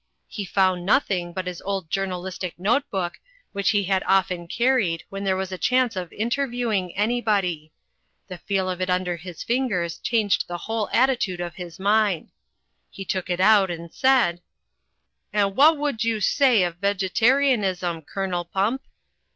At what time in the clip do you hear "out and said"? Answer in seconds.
13.39-14.41